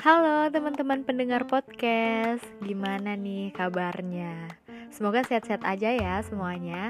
[0.00, 4.48] Halo teman-teman pendengar podcast, gimana nih kabarnya?
[4.88, 6.88] Semoga sehat-sehat aja ya semuanya.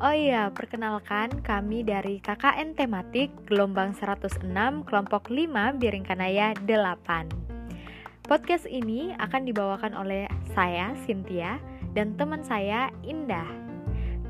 [0.00, 4.48] Oh iya, perkenalkan kami dari KKN Tematik Gelombang 106
[4.88, 8.24] Kelompok 5 Biringkanaya 8.
[8.24, 10.24] Podcast ini akan dibawakan oleh
[10.56, 11.60] saya, Cynthia,
[11.92, 13.71] dan teman saya, Indah.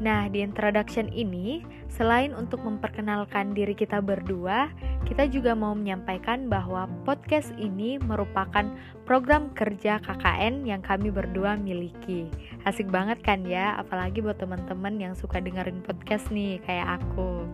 [0.03, 4.66] Nah, di introduction ini, selain untuk memperkenalkan diri kita berdua,
[5.06, 8.66] kita juga mau menyampaikan bahwa podcast ini merupakan
[9.06, 12.27] program kerja KKN yang kami berdua miliki.
[12.66, 17.47] Asik banget kan ya, apalagi buat teman-teman yang suka dengerin podcast nih, kayak aku.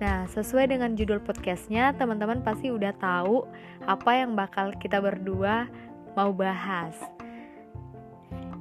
[0.00, 3.44] Nah, sesuai dengan judul podcastnya, teman-teman pasti udah tahu
[3.84, 5.68] apa yang bakal kita berdua
[6.16, 6.96] mau bahas.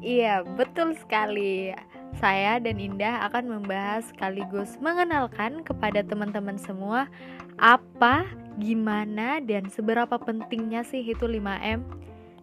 [0.03, 1.71] Iya, betul sekali
[2.19, 7.11] saya dan Indah akan membahas sekaligus mengenalkan kepada teman-teman semua
[7.59, 8.27] apa,
[8.59, 11.83] gimana, dan seberapa pentingnya sih itu 5M.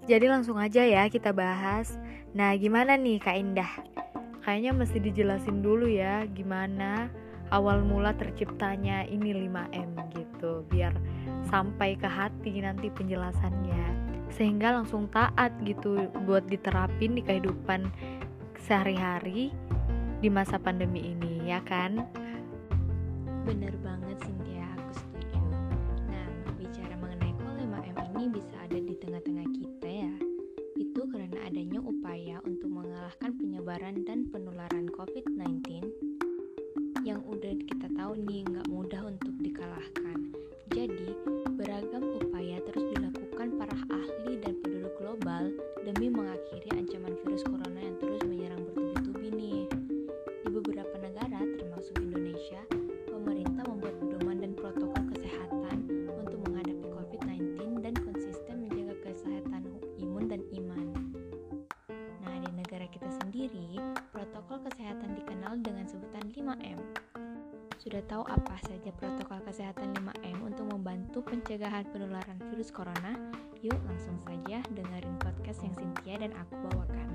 [0.08, 1.96] Jadi langsung aja ya kita bahas.
[2.32, 3.72] Nah, gimana nih Kak Indah?
[4.42, 7.06] Kayaknya mesti dijelasin dulu ya gimana
[7.52, 10.96] awal mula terciptanya ini 5M gitu biar
[11.46, 17.84] sampai ke hati nanti penjelasannya sehingga langsung taat gitu buat diterapin di kehidupan
[18.62, 19.50] sehari-hari
[20.22, 22.06] di masa pandemi ini, ya kan?
[23.42, 25.42] Bener banget Cynthia, aku setuju.
[26.06, 30.14] Nah, bicara mengenai kol 5M ini bisa ada di tengah-tengah kita ya.
[30.78, 35.31] Itu karena adanya upaya untuk mengalahkan penyebaran dan penularan COVID-19
[63.52, 66.80] sendiri, protokol kesehatan dikenal dengan sebutan 5M.
[67.76, 73.12] Sudah tahu apa saja protokol kesehatan 5M untuk membantu pencegahan penularan virus corona?
[73.60, 77.12] Yuk langsung saja dengerin podcast yang Cynthia dan aku bawakan.